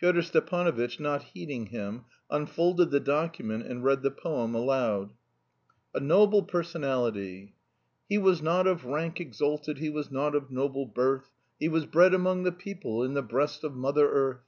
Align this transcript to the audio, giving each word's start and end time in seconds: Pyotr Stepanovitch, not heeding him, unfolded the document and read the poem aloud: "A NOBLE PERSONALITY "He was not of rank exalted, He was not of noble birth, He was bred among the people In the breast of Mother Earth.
Pyotr 0.00 0.22
Stepanovitch, 0.22 0.98
not 1.00 1.22
heeding 1.22 1.66
him, 1.66 2.06
unfolded 2.30 2.90
the 2.90 2.98
document 2.98 3.66
and 3.66 3.84
read 3.84 4.00
the 4.00 4.10
poem 4.10 4.54
aloud: 4.54 5.12
"A 5.94 6.00
NOBLE 6.00 6.44
PERSONALITY 6.44 7.54
"He 8.08 8.16
was 8.16 8.40
not 8.40 8.66
of 8.66 8.86
rank 8.86 9.20
exalted, 9.20 9.76
He 9.76 9.90
was 9.90 10.10
not 10.10 10.34
of 10.34 10.50
noble 10.50 10.86
birth, 10.86 11.28
He 11.60 11.68
was 11.68 11.84
bred 11.84 12.14
among 12.14 12.44
the 12.44 12.52
people 12.52 13.02
In 13.04 13.12
the 13.12 13.20
breast 13.22 13.64
of 13.64 13.74
Mother 13.74 14.10
Earth. 14.10 14.46